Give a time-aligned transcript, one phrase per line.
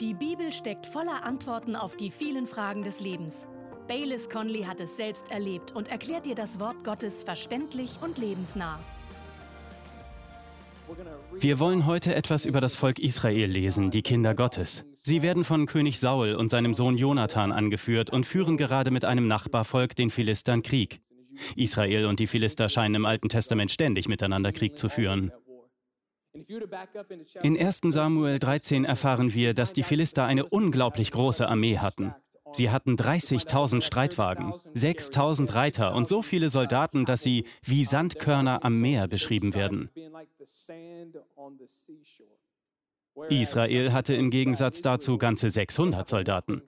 [0.00, 3.48] Die Bibel steckt voller Antworten auf die vielen Fragen des Lebens.
[3.88, 8.78] Baylis Conley hat es selbst erlebt und erklärt dir das Wort Gottes verständlich und lebensnah.
[11.40, 14.84] Wir wollen heute etwas über das Volk Israel lesen, die Kinder Gottes.
[15.02, 19.26] Sie werden von König Saul und seinem Sohn Jonathan angeführt und führen gerade mit einem
[19.26, 21.00] Nachbarvolk, den Philistern, Krieg.
[21.54, 25.32] Israel und die Philister scheinen im Alten Testament ständig miteinander Krieg zu führen.
[27.42, 32.14] In 1 Samuel 13 erfahren wir, dass die Philister eine unglaublich große Armee hatten.
[32.52, 38.80] Sie hatten 30.000 Streitwagen, 6.000 Reiter und so viele Soldaten, dass sie wie Sandkörner am
[38.80, 39.90] Meer beschrieben werden.
[43.28, 46.62] Israel hatte im Gegensatz dazu ganze 600 Soldaten.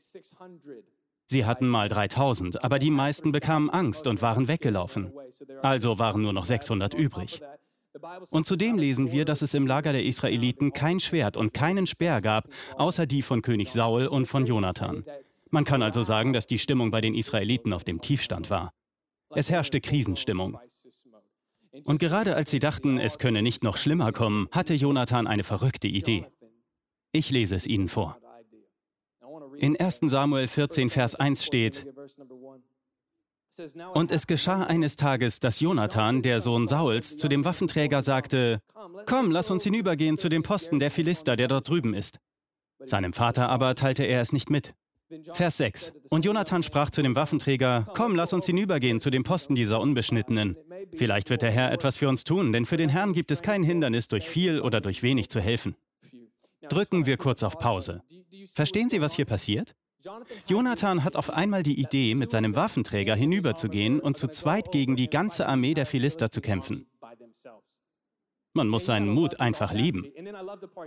[1.27, 5.13] Sie hatten mal 3000, aber die meisten bekamen Angst und waren weggelaufen.
[5.63, 7.43] Also waren nur noch 600 übrig.
[8.31, 12.21] Und zudem lesen wir, dass es im Lager der Israeliten kein Schwert und keinen Speer
[12.21, 15.05] gab, außer die von König Saul und von Jonathan.
[15.51, 18.73] Man kann also sagen, dass die Stimmung bei den Israeliten auf dem Tiefstand war.
[19.31, 20.59] Es herrschte Krisenstimmung.
[21.85, 25.89] Und gerade als sie dachten, es könne nicht noch schlimmer kommen, hatte Jonathan eine verrückte
[25.89, 26.27] Idee.
[27.13, 28.19] Ich lese es Ihnen vor.
[29.57, 31.87] In 1 Samuel 14, Vers 1 steht,
[33.95, 38.61] und es geschah eines Tages, dass Jonathan, der Sohn Sauls, zu dem Waffenträger sagte,
[39.07, 42.21] Komm, lass uns hinübergehen zu dem Posten der Philister, der dort drüben ist.
[42.85, 44.75] Seinem Vater aber teilte er es nicht mit.
[45.33, 45.93] Vers 6.
[46.11, 50.57] Und Jonathan sprach zu dem Waffenträger, Komm, lass uns hinübergehen zu dem Posten dieser Unbeschnittenen.
[50.95, 53.63] Vielleicht wird der Herr etwas für uns tun, denn für den Herrn gibt es kein
[53.63, 55.77] Hindernis, durch viel oder durch wenig zu helfen.
[56.69, 58.03] Drücken wir kurz auf Pause.
[58.55, 59.75] Verstehen Sie, was hier passiert?
[60.47, 65.11] Jonathan hat auf einmal die Idee, mit seinem Waffenträger hinüberzugehen und zu zweit gegen die
[65.11, 66.87] ganze Armee der Philister zu kämpfen.
[68.55, 70.07] Man muss seinen Mut einfach lieben.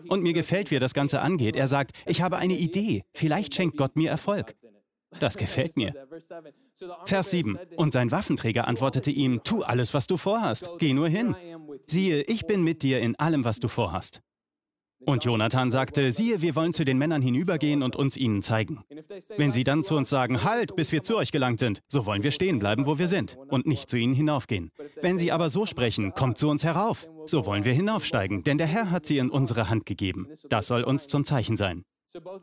[0.09, 1.55] Und mir gefällt, wie er das Ganze angeht.
[1.55, 4.55] Er sagt, ich habe eine Idee, vielleicht schenkt Gott mir Erfolg.
[5.19, 5.93] Das gefällt mir.
[7.05, 7.59] Vers 7.
[7.75, 11.35] Und sein Waffenträger antwortete ihm, tu alles, was du vorhast, geh nur hin.
[11.87, 14.21] Siehe, ich bin mit dir in allem, was du vorhast.
[15.05, 18.83] Und Jonathan sagte, siehe, wir wollen zu den Männern hinübergehen und uns ihnen zeigen.
[19.37, 22.23] Wenn sie dann zu uns sagen, halt, bis wir zu euch gelangt sind, so wollen
[22.23, 24.71] wir stehen bleiben, wo wir sind und nicht zu ihnen hinaufgehen.
[25.01, 28.67] Wenn sie aber so sprechen, kommt zu uns herauf, so wollen wir hinaufsteigen, denn der
[28.67, 30.27] Herr hat sie in unsere Hand gegeben.
[30.49, 31.83] Das soll uns zum Zeichen sein.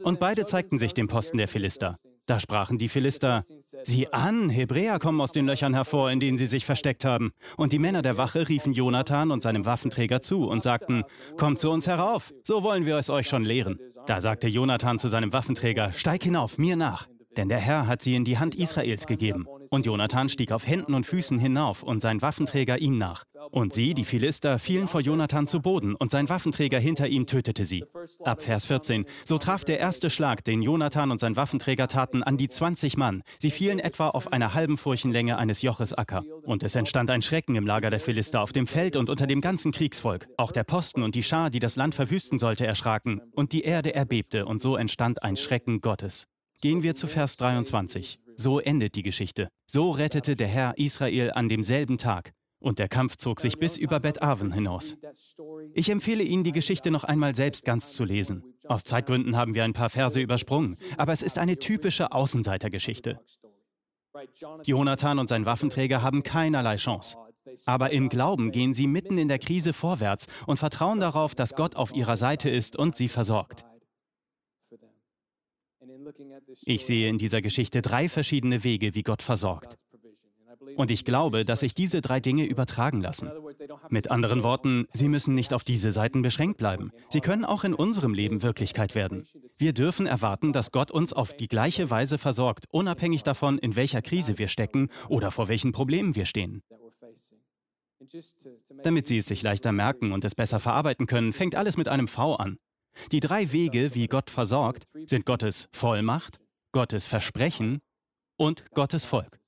[0.02, 1.96] Und beide zeigten sich dem Posten der Philister.
[2.28, 3.42] Da sprachen die Philister,
[3.84, 7.32] sieh an, Hebräer kommen aus den Löchern hervor, in denen sie sich versteckt haben.
[7.56, 11.04] Und die Männer der Wache riefen Jonathan und seinem Waffenträger zu und sagten,
[11.38, 13.78] kommt zu uns herauf, so wollen wir es euch schon lehren.
[14.06, 17.08] Da sagte Jonathan zu seinem Waffenträger, steig hinauf, mir nach.
[17.38, 19.46] Denn der Herr hat sie in die Hand Israels gegeben.
[19.70, 23.22] Und Jonathan stieg auf Händen und Füßen hinauf und sein Waffenträger ihm nach.
[23.52, 27.64] Und sie, die Philister, fielen vor Jonathan zu Boden und sein Waffenträger hinter ihm tötete
[27.64, 27.84] sie.
[28.24, 29.04] Ab Vers 14.
[29.24, 33.22] So traf der erste Schlag, den Jonathan und sein Waffenträger taten, an die 20 Mann.
[33.38, 36.24] Sie fielen etwa auf einer halben Furchenlänge eines Joches Acker.
[36.42, 39.40] Und es entstand ein Schrecken im Lager der Philister auf dem Feld und unter dem
[39.40, 40.26] ganzen Kriegsvolk.
[40.38, 43.20] Auch der Posten und die Schar, die das Land verwüsten sollte, erschraken.
[43.32, 46.26] Und die Erde erbebte und so entstand ein Schrecken Gottes.
[46.60, 48.18] Gehen wir zu Vers 23.
[48.34, 49.48] So endet die Geschichte.
[49.66, 52.32] So rettete der Herr Israel an demselben Tag.
[52.58, 54.96] Und der Kampf zog sich bis über Bet Aven hinaus.
[55.74, 58.42] Ich empfehle Ihnen, die Geschichte noch einmal selbst ganz zu lesen.
[58.66, 63.20] Aus Zeitgründen haben wir ein paar Verse übersprungen, aber es ist eine typische Außenseitergeschichte.
[64.64, 67.16] Jonathan und sein Waffenträger haben keinerlei Chance.
[67.66, 71.76] Aber im Glauben gehen sie mitten in der Krise vorwärts und vertrauen darauf, dass Gott
[71.76, 73.64] auf ihrer Seite ist und sie versorgt.
[76.64, 79.76] Ich sehe in dieser Geschichte drei verschiedene Wege, wie Gott versorgt.
[80.76, 83.30] Und ich glaube, dass sich diese drei Dinge übertragen lassen.
[83.88, 86.92] Mit anderen Worten, sie müssen nicht auf diese Seiten beschränkt bleiben.
[87.08, 89.26] Sie können auch in unserem Leben Wirklichkeit werden.
[89.56, 94.02] Wir dürfen erwarten, dass Gott uns auf die gleiche Weise versorgt, unabhängig davon, in welcher
[94.02, 96.62] Krise wir stecken oder vor welchen Problemen wir stehen.
[98.82, 102.06] Damit Sie es sich leichter merken und es besser verarbeiten können, fängt alles mit einem
[102.06, 102.58] V an.
[103.12, 106.38] Die drei Wege, wie Gott versorgt, sind Gottes Vollmacht,
[106.72, 107.80] Gottes Versprechen
[108.36, 109.38] und Gottes Volk.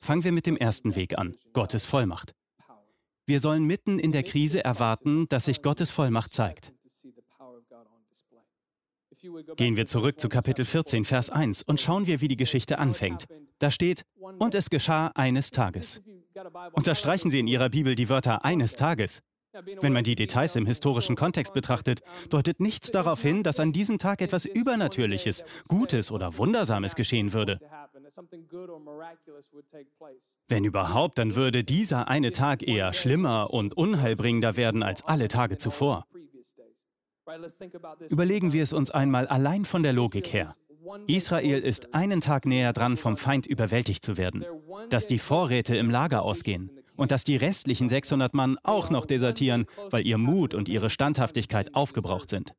[0.00, 2.34] Fangen wir mit dem ersten Weg an, Gottes Vollmacht.
[3.26, 6.72] Wir sollen mitten in der Krise erwarten, dass sich Gottes Vollmacht zeigt.
[9.56, 13.26] Gehen wir zurück zu Kapitel 14, Vers 1 und schauen wir, wie die Geschichte anfängt.
[13.58, 16.00] Da steht, und es geschah eines Tages.
[16.72, 19.20] Unterstreichen Sie in Ihrer Bibel die Wörter eines Tages.
[19.52, 23.98] Wenn man die Details im historischen Kontext betrachtet, deutet nichts darauf hin, dass an diesem
[23.98, 27.58] Tag etwas Übernatürliches, Gutes oder Wundersames geschehen würde.
[30.48, 35.58] Wenn überhaupt, dann würde dieser eine Tag eher schlimmer und unheilbringender werden als alle Tage
[35.58, 36.06] zuvor.
[38.08, 40.54] Überlegen wir es uns einmal allein von der Logik her.
[41.06, 44.44] Israel ist einen Tag näher dran, vom Feind überwältigt zu werden,
[44.88, 46.70] dass die Vorräte im Lager ausgehen
[47.00, 51.74] und dass die restlichen 600 Mann auch noch desertieren, weil ihr Mut und ihre Standhaftigkeit
[51.74, 52.54] aufgebraucht sind.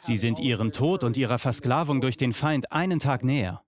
[0.00, 3.62] Sie sind ihrem Tod und ihrer Versklavung durch den Feind einen Tag näher.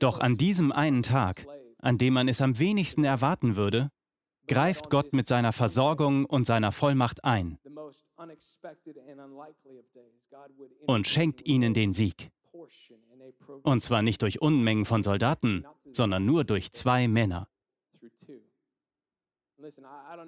[0.00, 1.46] Doch an diesem einen Tag,
[1.78, 3.90] an dem man es am wenigsten erwarten würde,
[4.46, 7.58] greift Gott mit seiner Versorgung und seiner Vollmacht ein
[10.86, 12.30] und schenkt ihnen den Sieg.
[13.62, 17.48] Und zwar nicht durch Unmengen von Soldaten, sondern nur durch zwei Männer.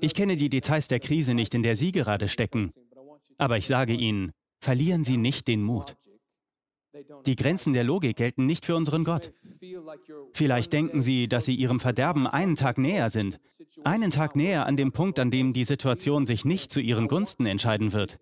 [0.00, 2.72] Ich kenne die Details der Krise nicht, in der Sie gerade stecken,
[3.38, 5.96] aber ich sage Ihnen, verlieren Sie nicht den Mut.
[7.26, 9.32] Die Grenzen der Logik gelten nicht für unseren Gott.
[10.34, 13.40] Vielleicht denken Sie, dass Sie Ihrem Verderben einen Tag näher sind,
[13.84, 17.46] einen Tag näher an dem Punkt, an dem die Situation sich nicht zu Ihren Gunsten
[17.46, 18.18] entscheiden wird.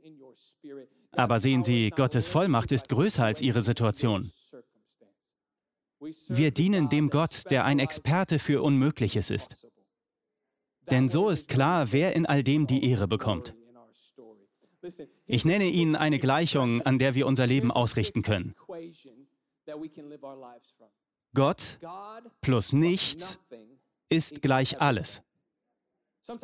[1.12, 4.30] Aber sehen Sie, Gottes Vollmacht ist größer als Ihre Situation.
[6.28, 9.66] Wir dienen dem Gott, der ein Experte für Unmögliches ist.
[10.90, 13.54] Denn so ist klar, wer in all dem die Ehre bekommt.
[15.26, 18.54] Ich nenne Ihnen eine Gleichung, an der wir unser Leben ausrichten können.
[21.34, 21.78] Gott
[22.40, 23.38] plus nichts
[24.08, 25.22] ist gleich alles.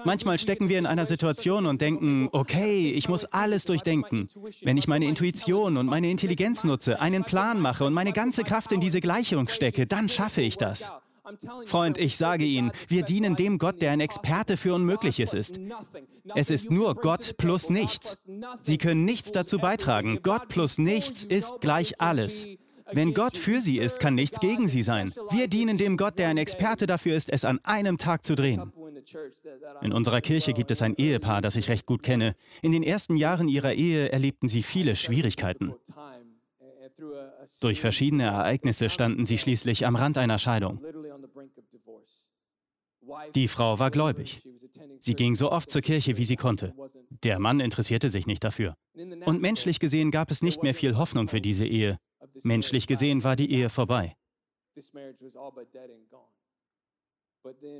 [0.04, 4.28] Manchmal stecken wir in einer Situation und denken, okay, ich muss alles durchdenken.
[4.62, 8.72] Wenn ich meine Intuition und meine Intelligenz nutze, einen Plan mache und meine ganze Kraft
[8.72, 10.90] in diese Gleichung stecke, dann schaffe ich das.
[11.66, 15.58] Freund, ich sage Ihnen, wir dienen dem Gott, der ein Experte für Unmögliches ist.
[16.34, 18.24] Es ist nur Gott plus nichts.
[18.62, 20.20] Sie können nichts dazu beitragen.
[20.22, 22.46] Gott plus nichts ist gleich alles.
[22.92, 25.12] Wenn Gott für Sie ist, kann nichts gegen Sie sein.
[25.30, 28.72] Wir dienen dem Gott, der ein Experte dafür ist, es an einem Tag zu drehen.
[29.82, 32.36] In unserer Kirche gibt es ein Ehepaar, das ich recht gut kenne.
[32.62, 35.74] In den ersten Jahren ihrer Ehe erlebten sie viele Schwierigkeiten.
[37.60, 40.80] Durch verschiedene Ereignisse standen sie schließlich am Rand einer Scheidung.
[43.34, 44.42] Die Frau war gläubig.
[44.98, 46.74] Sie ging so oft zur Kirche, wie sie konnte.
[47.22, 48.76] Der Mann interessierte sich nicht dafür.
[49.24, 51.98] Und menschlich gesehen gab es nicht mehr viel Hoffnung für diese Ehe.
[52.42, 54.16] Menschlich gesehen war die Ehe vorbei.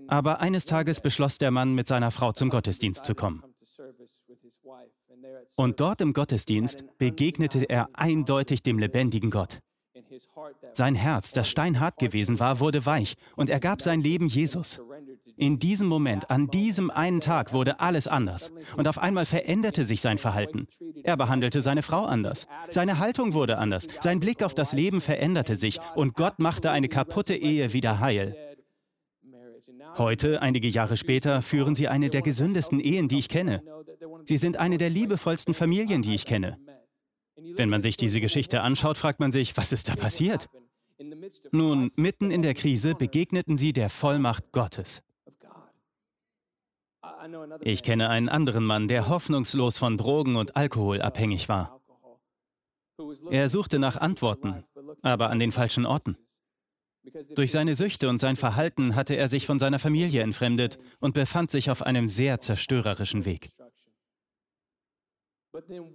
[0.06, 3.42] Aber eines Tages beschloss der Mann, mit seiner Frau zum Gottesdienst zu kommen.
[5.56, 9.60] Und dort im Gottesdienst begegnete er eindeutig dem lebendigen Gott.
[10.72, 14.80] Sein Herz, das steinhart gewesen war, wurde weich und er gab sein Leben Jesus.
[15.36, 20.00] In diesem Moment, an diesem einen Tag wurde alles anders und auf einmal veränderte sich
[20.00, 20.66] sein Verhalten.
[21.02, 22.46] Er behandelte seine Frau anders.
[22.70, 23.86] Seine Haltung wurde anders.
[24.00, 28.36] Sein Blick auf das Leben veränderte sich und Gott machte eine kaputte Ehe wieder heil.
[29.98, 33.62] Heute, einige Jahre später, führen sie eine der gesündesten Ehen, die ich kenne.
[34.24, 36.58] Sie sind eine der liebevollsten Familien, die ich kenne.
[37.36, 40.48] Wenn man sich diese Geschichte anschaut, fragt man sich, was ist da passiert?
[41.52, 45.02] Nun, mitten in der Krise begegneten sie der Vollmacht Gottes.
[47.60, 51.80] Ich kenne einen anderen Mann, der hoffnungslos von Drogen und Alkohol abhängig war.
[53.30, 54.64] Er suchte nach Antworten,
[55.02, 56.16] aber an den falschen Orten.
[57.34, 61.50] Durch seine Süchte und sein Verhalten hatte er sich von seiner Familie entfremdet und befand
[61.50, 63.50] sich auf einem sehr zerstörerischen Weg.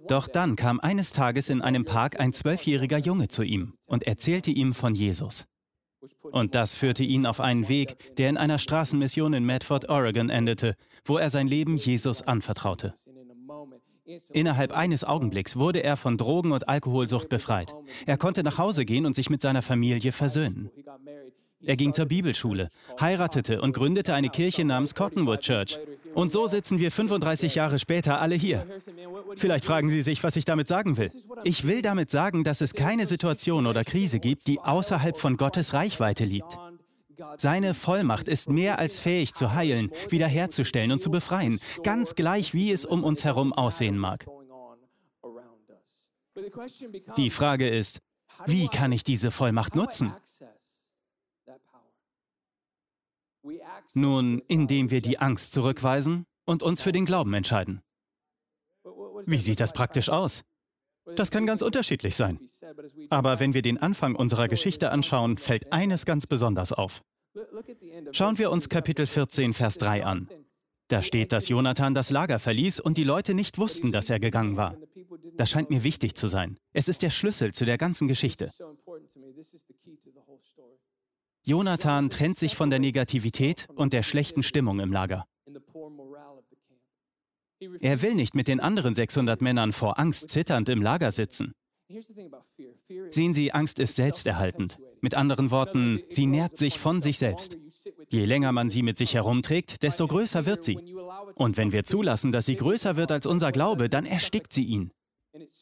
[0.08, 4.50] Doch dann kam eines Tages in einem Park ein zwölfjähriger Junge zu ihm und erzählte
[4.50, 5.46] ihm von Jesus.
[6.22, 10.76] Und das führte ihn auf einen Weg, der in einer Straßenmission in Medford, Oregon endete,
[11.04, 12.94] wo er sein Leben Jesus anvertraute.
[14.32, 17.74] Innerhalb eines Augenblicks wurde er von Drogen- und Alkoholsucht befreit.
[18.06, 20.70] Er konnte nach Hause gehen und sich mit seiner Familie versöhnen.
[21.64, 25.78] Er ging zur Bibelschule, heiratete und gründete eine Kirche namens Cottonwood Church.
[26.14, 28.66] Und so sitzen wir 35 Jahre später alle hier.
[29.36, 31.10] Vielleicht fragen Sie sich, was ich damit sagen will.
[31.44, 35.72] Ich will damit sagen, dass es keine Situation oder Krise gibt, die außerhalb von Gottes
[35.72, 36.58] Reichweite liegt.
[37.38, 42.72] Seine Vollmacht ist mehr als fähig zu heilen, wiederherzustellen und zu befreien, ganz gleich wie
[42.72, 44.26] es um uns herum aussehen mag.
[47.16, 48.00] Die Frage ist,
[48.46, 50.14] wie kann ich diese Vollmacht nutzen?
[53.94, 57.82] Nun, indem wir die Angst zurückweisen und uns für den Glauben entscheiden.
[59.24, 60.42] Wie sieht das praktisch aus?
[61.16, 62.38] Das kann ganz unterschiedlich sein.
[63.10, 67.02] Aber wenn wir den Anfang unserer Geschichte anschauen, fällt eines ganz besonders auf.
[68.12, 70.28] Schauen wir uns Kapitel 14, Vers 3 an.
[70.88, 74.56] Da steht, dass Jonathan das Lager verließ und die Leute nicht wussten, dass er gegangen
[74.56, 74.76] war.
[75.36, 76.58] Das scheint mir wichtig zu sein.
[76.72, 78.50] Es ist der Schlüssel zu der ganzen Geschichte.
[81.44, 85.26] Jonathan trennt sich von der Negativität und der schlechten Stimmung im Lager.
[87.80, 91.52] Er will nicht mit den anderen 600 Männern vor Angst zitternd im Lager sitzen.
[93.10, 94.78] Sehen Sie, Angst ist selbsterhaltend.
[95.00, 97.58] Mit anderen Worten, sie nährt sich von sich selbst.
[98.08, 100.78] Je länger man sie mit sich herumträgt, desto größer wird sie.
[101.34, 104.92] Und wenn wir zulassen, dass sie größer wird als unser Glaube, dann erstickt sie ihn.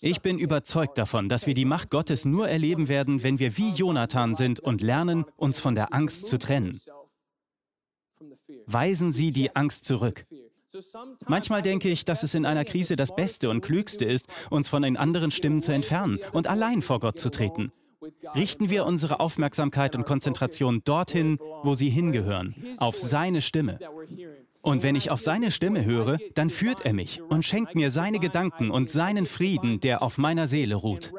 [0.01, 3.71] Ich bin überzeugt davon, dass wir die Macht Gottes nur erleben werden, wenn wir wie
[3.71, 6.81] Jonathan sind und lernen, uns von der Angst zu trennen.
[8.67, 10.27] Weisen Sie die Angst zurück.
[11.27, 14.83] Manchmal denke ich, dass es in einer Krise das Beste und Klügste ist, uns von
[14.83, 17.73] den anderen Stimmen zu entfernen und allein vor Gott zu treten.
[18.35, 23.79] Richten wir unsere Aufmerksamkeit und Konzentration dorthin, wo sie hingehören, auf seine Stimme.
[24.63, 28.19] Und wenn ich auf seine Stimme höre, dann führt er mich und schenkt mir seine
[28.19, 31.13] Gedanken und seinen Frieden, der auf meiner Seele ruht.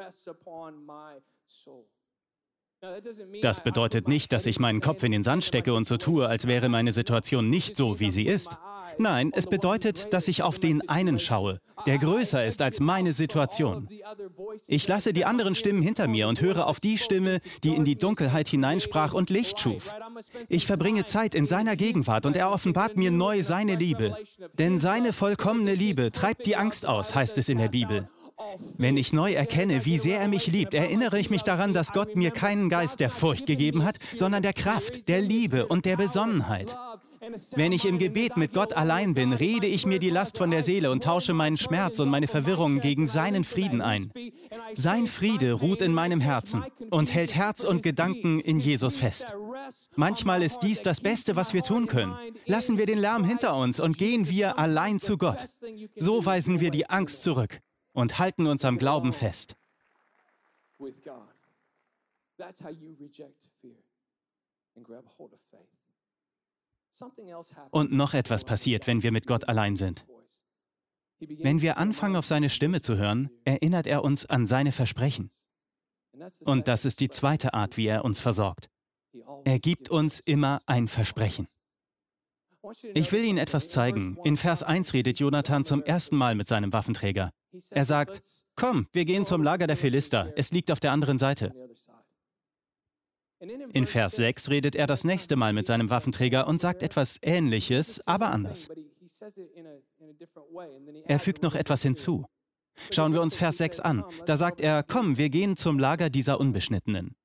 [3.41, 6.47] Das bedeutet nicht, dass ich meinen Kopf in den Sand stecke und so tue, als
[6.47, 8.57] wäre meine Situation nicht so, wie sie ist.
[8.97, 13.87] Nein, es bedeutet, dass ich auf den einen schaue, der größer ist als meine Situation.
[14.67, 17.97] Ich lasse die anderen Stimmen hinter mir und höre auf die Stimme, die in die
[17.97, 19.93] Dunkelheit hineinsprach und Licht schuf.
[20.49, 24.15] Ich verbringe Zeit in seiner Gegenwart und er offenbart mir neu seine Liebe.
[24.57, 28.09] Denn seine vollkommene Liebe treibt die Angst aus, heißt es in der Bibel.
[28.77, 32.15] Wenn ich neu erkenne, wie sehr er mich liebt, erinnere ich mich daran, dass Gott
[32.15, 36.75] mir keinen Geist der Furcht gegeben hat, sondern der Kraft, der Liebe und der Besonnenheit.
[37.55, 40.63] Wenn ich im Gebet mit Gott allein bin, rede ich mir die Last von der
[40.63, 44.11] Seele und tausche meinen Schmerz und meine Verwirrung gegen seinen Frieden ein.
[44.73, 49.35] Sein Friede ruht in meinem Herzen und hält Herz und Gedanken in Jesus fest.
[49.95, 52.15] Manchmal ist dies das Beste, was wir tun können.
[52.47, 55.45] Lassen wir den Lärm hinter uns und gehen wir allein zu Gott.
[55.95, 57.61] So weisen wir die Angst zurück
[57.93, 59.55] und halten uns am Glauben fest.
[67.71, 70.05] Und noch etwas passiert, wenn wir mit Gott allein sind.
[71.19, 75.31] Wenn wir anfangen, auf seine Stimme zu hören, erinnert er uns an seine Versprechen.
[76.45, 78.69] Und das ist die zweite Art, wie er uns versorgt.
[79.45, 81.47] Er gibt uns immer ein Versprechen.
[82.93, 84.17] Ich will Ihnen etwas zeigen.
[84.23, 87.31] In Vers 1 redet Jonathan zum ersten Mal mit seinem Waffenträger.
[87.71, 88.21] Er sagt,
[88.55, 90.31] Komm, wir gehen zum Lager der Philister.
[90.35, 91.53] Es liegt auf der anderen Seite.
[93.73, 98.05] In Vers 6 redet er das nächste Mal mit seinem Waffenträger und sagt etwas Ähnliches,
[98.07, 98.69] aber anders.
[101.05, 102.25] Er fügt noch etwas hinzu.
[102.91, 104.03] Schauen wir uns Vers 6 an.
[104.25, 107.15] Da sagt er, komm, wir gehen zum Lager dieser Unbeschnittenen.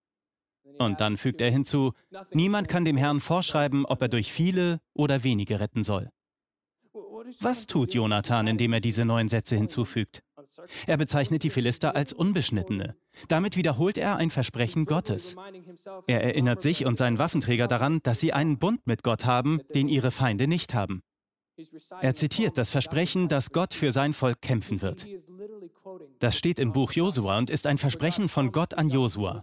[0.78, 1.92] Und dann fügt er hinzu,
[2.32, 6.10] niemand kann dem Herrn vorschreiben, ob er durch viele oder wenige retten soll.
[7.40, 10.22] Was tut Jonathan, indem er diese neuen Sätze hinzufügt?
[10.86, 12.96] Er bezeichnet die Philister als Unbeschnittene.
[13.28, 15.36] Damit wiederholt er ein Versprechen Gottes.
[16.06, 19.88] Er erinnert sich und seinen Waffenträger daran, dass sie einen Bund mit Gott haben, den
[19.88, 21.02] ihre Feinde nicht haben.
[22.00, 25.06] Er zitiert das Versprechen, dass Gott für sein Volk kämpfen wird.
[26.18, 29.42] Das steht im Buch Josua und ist ein Versprechen von Gott an Josua.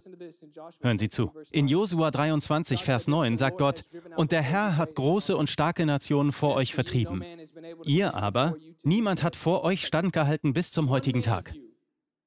[0.80, 1.32] Hören Sie zu.
[1.50, 3.84] In Josua 23, Vers 9 sagt Gott,
[4.16, 7.24] Und der Herr hat große und starke Nationen vor euch vertrieben.
[7.84, 11.54] Ihr aber, niemand hat vor euch standgehalten bis zum heutigen Tag.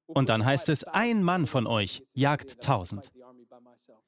[0.06, 3.12] Und dann heißt es, ein Mann von euch jagt tausend.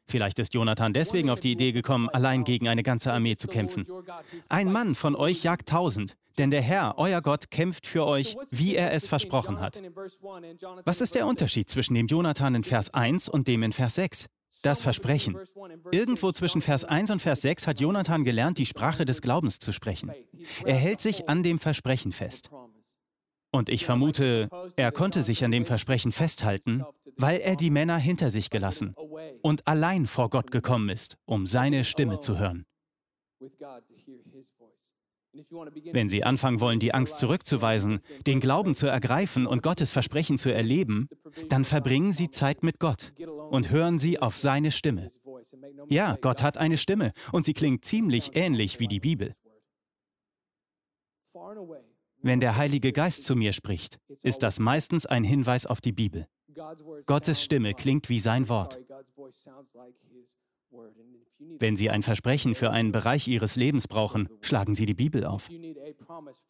[0.06, 3.86] Vielleicht ist Jonathan deswegen auf die Idee gekommen, allein gegen eine ganze Armee zu kämpfen.
[4.48, 8.74] Ein Mann von euch jagt tausend, denn der Herr, euer Gott, kämpft für euch, wie
[8.74, 9.80] er es versprochen hat.
[10.84, 14.26] Was ist der Unterschied zwischen dem Jonathan in Vers 1 und dem in Vers 6?
[14.62, 15.38] Das Versprechen.
[15.90, 19.72] Irgendwo zwischen Vers 1 und Vers 6 hat Jonathan gelernt, die Sprache des Glaubens zu
[19.72, 20.12] sprechen.
[20.64, 22.50] Er hält sich an dem Versprechen fest.
[23.52, 26.84] Und ich vermute, er konnte sich an dem Versprechen festhalten,
[27.16, 28.94] weil er die Männer hinter sich gelassen
[29.42, 32.64] und allein vor Gott gekommen ist, um seine Stimme zu hören.
[35.92, 40.52] Wenn Sie anfangen wollen, die Angst zurückzuweisen, den Glauben zu ergreifen und Gottes Versprechen zu
[40.52, 41.08] erleben,
[41.48, 43.12] dann verbringen Sie Zeit mit Gott
[43.50, 45.08] und hören Sie auf seine Stimme.
[45.88, 49.34] Ja, Gott hat eine Stimme und sie klingt ziemlich ähnlich wie die Bibel.
[52.22, 56.26] Wenn der Heilige Geist zu mir spricht, ist das meistens ein Hinweis auf die Bibel.
[57.06, 58.78] Gottes Stimme klingt wie sein Wort.
[61.58, 65.48] Wenn Sie ein Versprechen für einen Bereich Ihres Lebens brauchen, schlagen Sie die Bibel auf.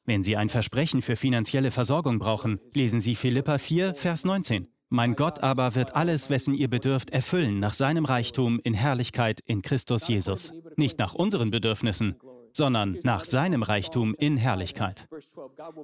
[0.05, 4.69] Wenn Sie ein Versprechen für finanzielle Versorgung brauchen, lesen Sie Philippa 4, Vers 19.
[4.93, 9.63] Mein Gott aber wird alles, wessen ihr bedürft, erfüllen nach seinem Reichtum in Herrlichkeit in
[9.63, 10.53] Christus Jesus.
[10.77, 12.17] Nicht nach unseren Bedürfnissen,
[12.53, 15.09] sondern nach seinem Reichtum in Herrlichkeit.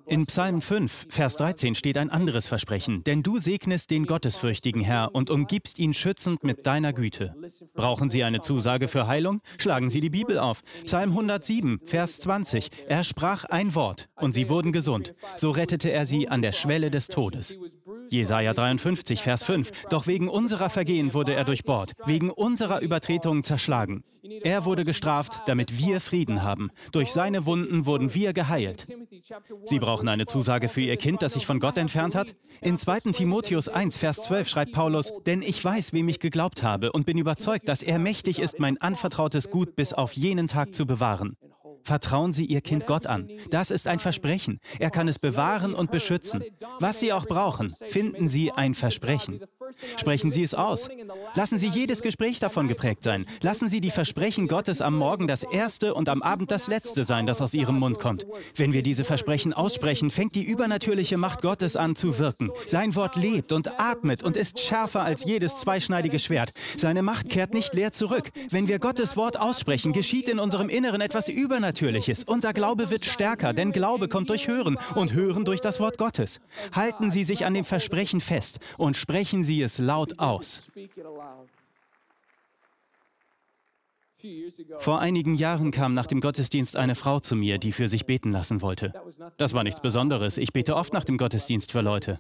[0.06, 5.14] In Psalm 5, Vers 13 steht ein anderes Versprechen, denn du segnest den Gottesfürchtigen Herr
[5.14, 7.34] und umgibst ihn schützend mit deiner Güte.
[7.74, 9.40] Brauchen Sie eine Zusage für Heilung?
[9.58, 10.62] Schlagen Sie die Bibel auf.
[10.84, 12.70] Psalm 107, Vers 20.
[12.88, 15.14] Er sprach ein Wort und sie wurden gesund.
[15.36, 17.54] So rettete er sie an der Schwelle des Todes.
[18.10, 19.70] Jesaja 53, Vers 5.
[19.90, 24.04] Doch wegen unserer Vergehen wurde er durchbohrt, wegen unserer Übertretungen zerschlagen.
[24.42, 26.70] Er wurde gestraft, damit wir Frieden haben.
[26.92, 28.86] Durch seine Wunden wurden wir geheilt.
[29.64, 32.34] Sie brauchen eine Zusage für Ihr Kind, das sich von Gott entfernt hat?
[32.60, 33.12] In 2.
[33.12, 37.18] Timotheus 1, Vers 12 schreibt Paulus, denn ich weiß, wem ich geglaubt habe und bin
[37.18, 41.36] überzeugt, dass er mächtig ist, mein anvertrautes Gut bis auf jenen Tag zu bewahren.
[41.86, 43.30] Vertrauen Sie Ihr Kind Gott an.
[43.50, 44.58] Das ist ein Versprechen.
[44.80, 46.42] Er kann es bewahren und beschützen.
[46.80, 49.40] Was Sie auch brauchen, finden Sie ein Versprechen.
[49.96, 50.88] Sprechen Sie es aus.
[51.34, 53.26] Lassen Sie jedes Gespräch davon geprägt sein.
[53.42, 57.26] Lassen Sie die Versprechen Gottes am Morgen das erste und am Abend das letzte sein,
[57.26, 58.26] das aus Ihrem Mund kommt.
[58.54, 62.50] Wenn wir diese Versprechen aussprechen, fängt die übernatürliche Macht Gottes an zu wirken.
[62.68, 66.52] Sein Wort lebt und atmet und ist schärfer als jedes zweischneidige Schwert.
[66.76, 68.30] Seine Macht kehrt nicht leer zurück.
[68.50, 72.24] Wenn wir Gottes Wort aussprechen, geschieht in unserem Inneren etwas Übernatürliches.
[72.24, 76.40] Unser Glaube wird stärker, denn Glaube kommt durch Hören und Hören durch das Wort Gottes.
[76.72, 80.68] Halten Sie sich an dem Versprechen fest und sprechen Sie es laut aus.
[84.78, 88.32] Vor einigen Jahren kam nach dem Gottesdienst eine Frau zu mir, die für sich beten
[88.32, 88.92] lassen wollte.
[89.36, 90.38] Das war nichts Besonderes.
[90.38, 92.18] Ich bete oft nach dem Gottesdienst für Leute.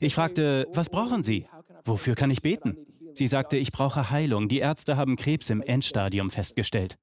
[0.00, 1.46] Ich fragte, was brauchen Sie?
[1.84, 2.76] Wofür kann ich beten?
[3.14, 4.48] Sie sagte, ich brauche Heilung.
[4.48, 6.96] Die Ärzte haben Krebs im Endstadium festgestellt.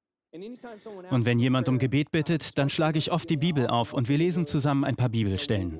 [1.10, 4.18] Und wenn jemand um Gebet bittet, dann schlage ich oft die Bibel auf und wir
[4.18, 5.78] lesen zusammen ein paar Bibelstellen.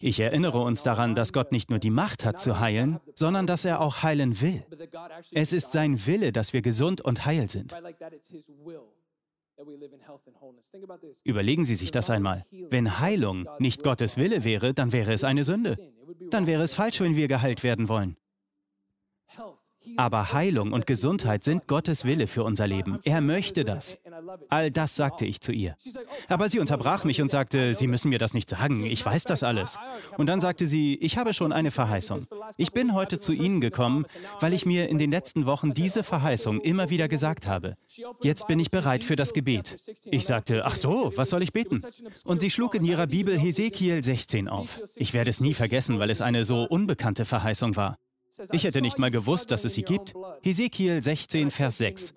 [0.00, 3.64] Ich erinnere uns daran, dass Gott nicht nur die Macht hat zu heilen, sondern dass
[3.64, 4.64] er auch heilen will.
[5.32, 7.74] Es ist sein Wille, dass wir gesund und heil sind.
[11.24, 12.46] Überlegen Sie sich das einmal.
[12.50, 15.76] Wenn Heilung nicht Gottes Wille wäre, dann wäre es eine Sünde.
[16.30, 18.16] Dann wäre es falsch, wenn wir geheilt werden wollen.
[19.96, 22.98] Aber Heilung und Gesundheit sind Gottes Wille für unser Leben.
[23.04, 23.98] Er möchte das.
[24.48, 25.76] All das sagte ich zu ihr.
[26.28, 29.42] Aber sie unterbrach mich und sagte, Sie müssen mir das nicht sagen, ich weiß das
[29.42, 29.78] alles.
[30.16, 32.26] Und dann sagte sie, ich habe schon eine Verheißung.
[32.56, 34.04] Ich bin heute zu Ihnen gekommen,
[34.40, 37.76] weil ich mir in den letzten Wochen diese Verheißung immer wieder gesagt habe.
[38.22, 39.76] Jetzt bin ich bereit für das Gebet.
[40.06, 41.82] Ich sagte, ach so, was soll ich beten?
[42.24, 44.80] Und sie schlug in ihrer Bibel Hesekiel 16 auf.
[44.96, 47.98] Ich werde es nie vergessen, weil es eine so unbekannte Verheißung war.
[48.52, 50.14] Ich hätte nicht mal gewusst, dass es sie gibt.
[50.42, 52.14] Hesekiel 16, Vers 6.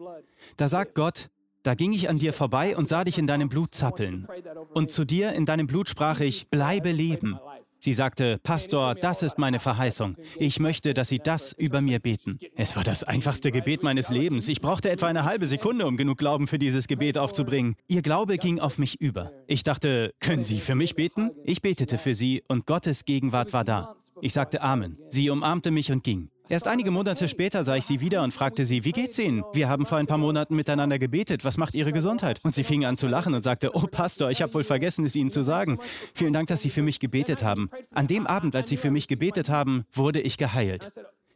[0.58, 1.30] Da sagt Gott,
[1.64, 4.28] da ging ich an dir vorbei und sah dich in deinem Blut zappeln.
[4.74, 7.40] Und zu dir in deinem Blut sprach ich, bleibe leben.
[7.84, 10.16] Sie sagte, Pastor, das ist meine Verheißung.
[10.38, 12.38] Ich möchte, dass Sie das über mir beten.
[12.56, 14.48] Es war das einfachste Gebet meines Lebens.
[14.50, 17.76] Ich brauchte etwa eine halbe Sekunde, um genug Glauben für dieses Gebet aufzubringen.
[17.88, 19.32] Ihr Glaube ging auf mich über.
[19.48, 21.32] Ich dachte, können Sie für mich beten?
[21.44, 23.96] Ich betete für sie und Gottes Gegenwart war da.
[24.22, 25.00] Ich sagte Amen.
[25.10, 26.30] Sie umarmte mich und ging.
[26.52, 29.46] Erst einige Monate später sah ich sie wieder und fragte sie, wie geht's Ihnen?
[29.54, 31.46] Wir haben vor ein paar Monaten miteinander gebetet.
[31.46, 32.42] Was macht Ihre Gesundheit?
[32.44, 35.16] Und sie fing an zu lachen und sagte, oh Pastor, ich habe wohl vergessen, es
[35.16, 35.80] Ihnen zu sagen.
[36.14, 37.70] Vielen Dank, dass Sie für mich gebetet haben.
[37.94, 40.90] An dem Abend, als Sie für mich gebetet haben, wurde ich geheilt.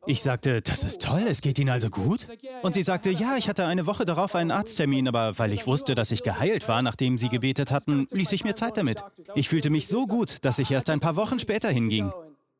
[0.05, 2.27] Ich sagte, das ist toll, es geht Ihnen also gut?
[2.61, 5.95] Und sie sagte, ja, ich hatte eine Woche darauf einen Arzttermin, aber weil ich wusste,
[5.95, 9.01] dass ich geheilt war, nachdem Sie gebetet hatten, ließ ich mir Zeit damit.
[9.33, 12.11] Ich fühlte mich so gut, dass ich erst ein paar Wochen später hinging.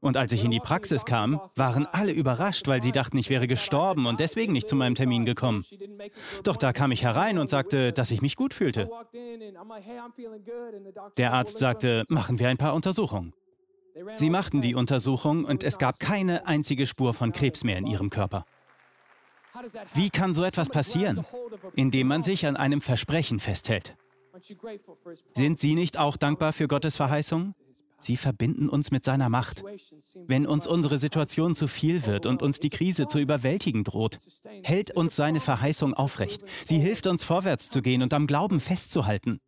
[0.02, 3.48] Und als ich in die Praxis kam, waren alle überrascht, weil sie dachten, ich wäre
[3.48, 5.66] gestorben und deswegen nicht zu meinem Termin gekommen.
[6.44, 8.90] Doch da kam ich herein und sagte, dass ich mich gut fühlte.
[11.18, 13.34] Der Arzt sagte, machen wir ein paar Untersuchungen.
[14.16, 18.10] Sie machten die Untersuchung und es gab keine einzige Spur von Krebs mehr in ihrem
[18.10, 18.46] Körper.
[19.94, 21.26] Wie kann so etwas passieren?
[21.76, 23.96] Indem man sich an einem Versprechen festhält.
[25.36, 27.56] Sind Sie nicht auch dankbar für Gottes Verheißung?
[28.00, 29.64] Sie verbinden uns mit seiner Macht.
[30.28, 34.20] Wenn uns unsere Situation zu viel wird und uns die Krise zu überwältigen droht,
[34.64, 36.44] hält uns seine Verheißung aufrecht.
[36.66, 39.40] Sie hilft uns vorwärts zu gehen und am Glauben festzuhalten.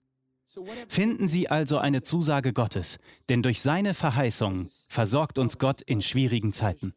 [0.88, 6.54] Finden Sie also eine Zusage Gottes, denn durch seine Verheißung versorgt uns Gott in schwierigen
[6.54, 6.94] Zeiten.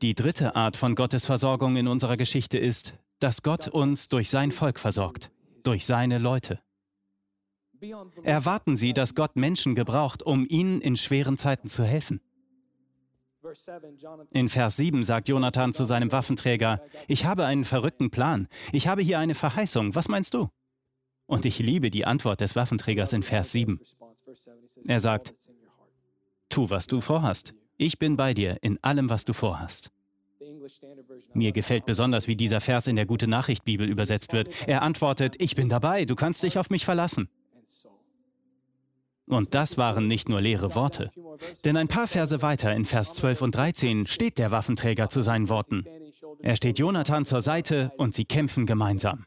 [0.00, 4.52] Die dritte Art von Gottes Versorgung in unserer Geschichte ist, dass Gott uns durch sein
[4.52, 5.30] Volk versorgt
[5.66, 6.60] durch seine Leute.
[8.22, 12.20] Erwarten Sie, dass Gott Menschen gebraucht, um ihnen in schweren Zeiten zu helfen.
[14.30, 19.02] In Vers 7 sagt Jonathan zu seinem Waffenträger, ich habe einen verrückten Plan, ich habe
[19.02, 20.48] hier eine Verheißung, was meinst du?
[21.26, 23.80] Und ich liebe die Antwort des Waffenträgers in Vers 7.
[24.86, 25.34] Er sagt,
[26.48, 27.54] tu, was du vorhast.
[27.76, 29.90] Ich bin bei dir in allem, was du vorhast.
[31.34, 34.48] Mir gefällt besonders, wie dieser Vers in der Gute Nachricht Bibel übersetzt wird.
[34.66, 37.28] Er antwortet, ich bin dabei, du kannst dich auf mich verlassen.
[39.28, 41.10] Und das waren nicht nur leere Worte.
[41.64, 45.48] Denn ein paar Verse weiter in Vers 12 und 13 steht der Waffenträger zu seinen
[45.48, 45.84] Worten.
[46.40, 49.26] Er steht Jonathan zur Seite und sie kämpfen gemeinsam.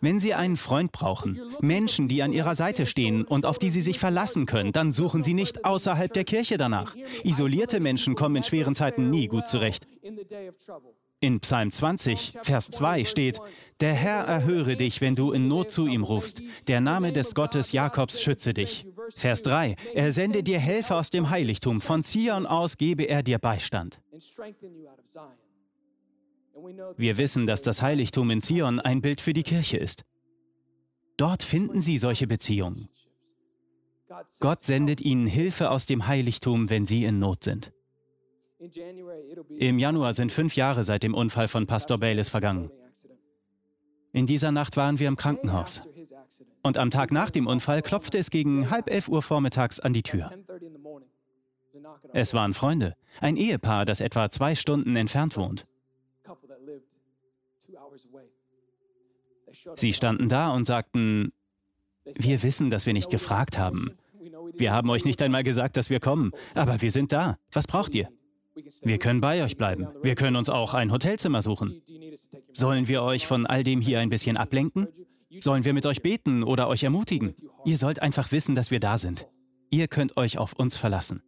[0.00, 3.80] Wenn Sie einen Freund brauchen, Menschen, die an Ihrer Seite stehen und auf die Sie
[3.80, 6.94] sich verlassen können, dann suchen Sie nicht außerhalb der Kirche danach.
[7.24, 9.86] Isolierte Menschen kommen in schweren Zeiten nie gut zurecht.
[11.22, 13.40] In Psalm 20, Vers 2 steht,
[13.80, 16.42] Der Herr erhöre dich, wenn du in Not zu ihm rufst.
[16.66, 18.86] Der Name des Gottes Jakobs schütze dich.
[19.10, 21.82] Vers 3, Er sende dir Helfer aus dem Heiligtum.
[21.82, 24.00] Von Zion aus gebe er dir Beistand.
[26.96, 30.04] Wir wissen, dass das Heiligtum in Zion ein Bild für die Kirche ist.
[31.16, 32.88] Dort finden Sie solche Beziehungen.
[34.40, 37.72] Gott sendet ihnen Hilfe aus dem Heiligtum, wenn sie in Not sind.
[39.56, 42.70] Im Januar sind fünf Jahre seit dem Unfall von Pastor Bayless vergangen.
[44.12, 45.82] In dieser Nacht waren wir im Krankenhaus.
[46.62, 50.02] Und am Tag nach dem Unfall klopfte es gegen halb elf Uhr vormittags an die
[50.02, 50.30] Tür.
[52.12, 55.66] Es waren Freunde, ein Ehepaar, das etwa zwei Stunden entfernt wohnt.
[59.76, 61.32] Sie standen da und sagten,
[62.04, 63.96] wir wissen, dass wir nicht gefragt haben.
[64.54, 67.38] Wir haben euch nicht einmal gesagt, dass wir kommen, aber wir sind da.
[67.52, 68.08] Was braucht ihr?
[68.82, 69.88] Wir können bei euch bleiben.
[70.02, 71.82] Wir können uns auch ein Hotelzimmer suchen.
[72.52, 74.88] Sollen wir euch von all dem hier ein bisschen ablenken?
[75.40, 77.34] Sollen wir mit euch beten oder euch ermutigen?
[77.64, 79.28] Ihr sollt einfach wissen, dass wir da sind.
[79.70, 81.22] Ihr könnt euch auf uns verlassen.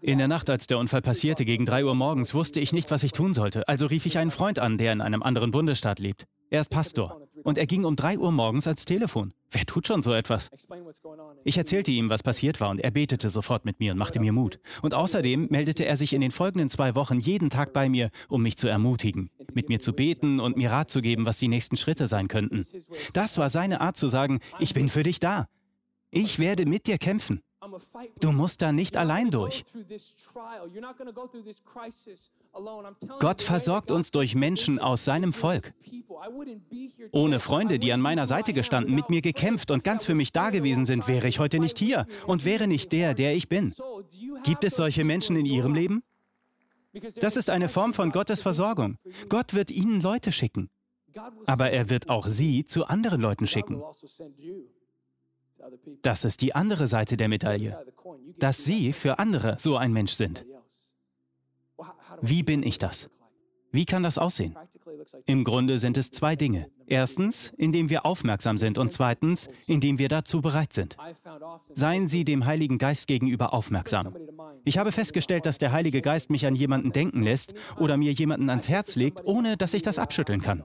[0.00, 3.02] In der Nacht, als der Unfall passierte, gegen 3 Uhr morgens, wusste ich nicht, was
[3.02, 3.66] ich tun sollte.
[3.68, 6.24] Also rief ich einen Freund an, der in einem anderen Bundesstaat lebt.
[6.50, 7.20] Er ist Pastor.
[7.42, 9.32] Und er ging um 3 Uhr morgens ans Telefon.
[9.50, 10.50] Wer tut schon so etwas?
[11.44, 14.32] Ich erzählte ihm, was passiert war, und er betete sofort mit mir und machte mir
[14.32, 14.58] Mut.
[14.82, 18.42] Und außerdem meldete er sich in den folgenden zwei Wochen jeden Tag bei mir, um
[18.42, 21.76] mich zu ermutigen, mit mir zu beten und mir Rat zu geben, was die nächsten
[21.76, 22.66] Schritte sein könnten.
[23.12, 25.46] Das war seine Art zu sagen, ich bin für dich da.
[26.10, 27.42] Ich werde mit dir kämpfen.
[28.20, 29.64] Du musst da nicht allein durch.
[33.20, 35.74] Gott versorgt uns durch Menschen aus seinem Volk.
[37.12, 40.50] Ohne Freunde, die an meiner Seite gestanden, mit mir gekämpft und ganz für mich da
[40.50, 43.74] gewesen sind, wäre ich heute nicht hier und wäre nicht der, der ich bin.
[44.44, 46.02] Gibt es solche Menschen in Ihrem Leben?
[47.16, 48.98] Das ist eine Form von Gottes Versorgung.
[49.28, 50.70] Gott wird Ihnen Leute schicken.
[51.46, 53.82] Aber er wird auch Sie zu anderen Leuten schicken.
[56.02, 57.78] Das ist die andere Seite der Medaille,
[58.38, 60.44] dass Sie für andere so ein Mensch sind.
[62.20, 63.08] Wie bin ich das?
[63.74, 64.54] Wie kann das aussehen?
[65.26, 66.68] Im Grunde sind es zwei Dinge.
[66.86, 70.96] Erstens, indem wir aufmerksam sind und zweitens, indem wir dazu bereit sind.
[71.72, 74.14] Seien Sie dem Heiligen Geist gegenüber aufmerksam.
[74.64, 78.48] Ich habe festgestellt, dass der Heilige Geist mich an jemanden denken lässt oder mir jemanden
[78.48, 80.64] ans Herz legt, ohne dass ich das abschütteln kann.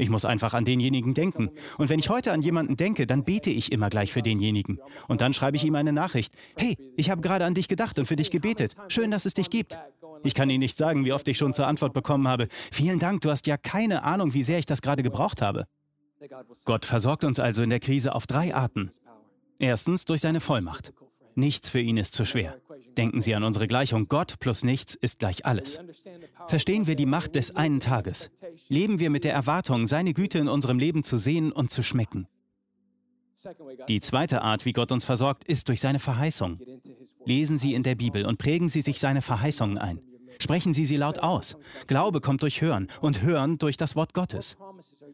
[0.00, 1.50] Ich muss einfach an denjenigen denken.
[1.76, 4.80] Und wenn ich heute an jemanden denke, dann bete ich immer gleich für denjenigen.
[5.08, 6.32] Und dann schreibe ich ihm eine Nachricht.
[6.56, 8.76] Hey, ich habe gerade an dich gedacht und für dich gebetet.
[8.88, 9.78] Schön, dass es dich gibt.
[10.24, 12.48] Ich kann Ihnen nicht sagen, wie oft ich schon zur Antwort bekommen habe.
[12.72, 15.66] Vielen Dank, du hast ja keine Ahnung, wie sehr ich das gerade gebraucht habe.
[16.64, 18.90] Gott versorgt uns also in der Krise auf drei Arten.
[19.58, 20.94] Erstens durch seine Vollmacht.
[21.34, 22.56] Nichts für ihn ist zu schwer.
[22.96, 25.80] Denken Sie an unsere Gleichung, Gott plus nichts ist gleich alles.
[26.48, 28.30] Verstehen wir die Macht des einen Tages.
[28.68, 32.26] Leben wir mit der Erwartung, seine Güte in unserem Leben zu sehen und zu schmecken.
[33.88, 36.60] Die zweite Art, wie Gott uns versorgt, ist durch seine Verheißung.
[37.24, 40.00] Lesen Sie in der Bibel und prägen Sie sich seine Verheißungen ein.
[40.40, 41.56] Sprechen Sie sie laut aus.
[41.86, 44.56] Glaube kommt durch Hören und Hören durch das Wort Gottes.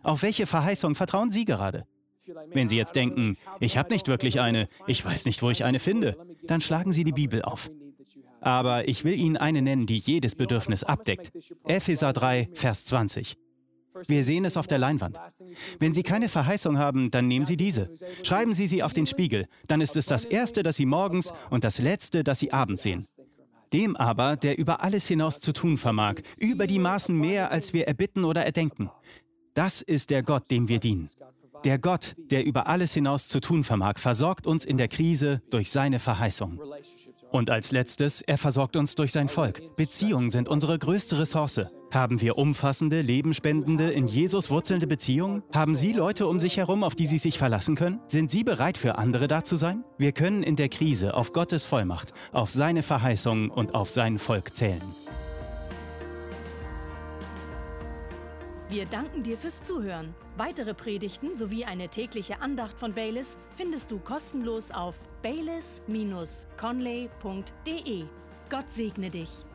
[0.02, 1.86] Auf welche Verheißung vertrauen Sie gerade?
[2.52, 5.78] Wenn Sie jetzt denken, ich habe nicht wirklich eine, ich weiß nicht, wo ich eine
[5.78, 7.70] finde, dann schlagen Sie die Bibel auf.
[8.40, 11.32] Aber ich will Ihnen eine nennen, die jedes Bedürfnis abdeckt.
[11.64, 13.36] Epheser 3, Vers 20.
[14.06, 15.18] Wir sehen es auf der Leinwand.
[15.78, 17.90] Wenn Sie keine Verheißung haben, dann nehmen Sie diese.
[18.22, 19.46] Schreiben Sie sie auf den Spiegel.
[19.66, 23.06] Dann ist es das Erste, das Sie morgens und das Letzte, das Sie abends sehen.
[23.72, 27.88] Dem aber, der über alles hinaus zu tun vermag, über die Maßen mehr, als wir
[27.88, 28.90] erbitten oder erdenken.
[29.54, 31.08] Das ist der Gott, dem wir dienen.
[31.66, 35.72] Der Gott, der über alles hinaus zu tun vermag, versorgt uns in der Krise durch
[35.72, 36.60] seine Verheißung.
[37.32, 39.74] Und als letztes, er versorgt uns durch sein Volk.
[39.74, 41.62] Beziehungen sind unsere größte Ressource.
[41.92, 45.42] Haben wir umfassende, lebenspendende, in Jesus wurzelnde Beziehungen?
[45.52, 47.98] Haben Sie Leute um sich herum, auf die Sie sich verlassen können?
[48.06, 49.82] Sind Sie bereit, für andere da zu sein?
[49.98, 54.54] Wir können in der Krise auf Gottes Vollmacht, auf seine Verheißungen und auf sein Volk
[54.54, 54.82] zählen.
[58.68, 60.14] Wir danken dir fürs Zuhören.
[60.36, 68.04] Weitere Predigten sowie eine tägliche Andacht von Baylis findest du kostenlos auf baylis-conley.de.
[68.50, 69.45] Gott segne dich.